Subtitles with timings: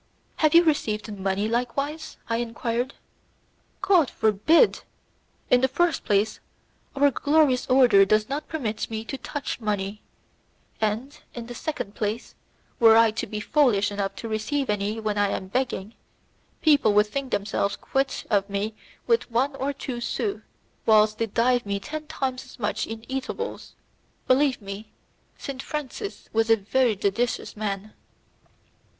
[0.37, 2.95] "Have you received money likewise?" I enquired.
[3.83, 4.81] "God forbid!
[5.51, 6.39] In the first place,
[6.95, 10.01] our glorious order does not permit me to touch money,
[10.81, 12.33] and, in the second place,
[12.79, 15.93] were I to be foolish enough to receive any when I am begging,
[16.63, 18.73] people would think themselves quit of me
[19.05, 20.41] with one or two sous,
[20.87, 23.75] whilst they give me ten times as much in eatables.
[24.25, 24.93] Believe me
[25.37, 27.93] Saint Francis, was a very judicious man."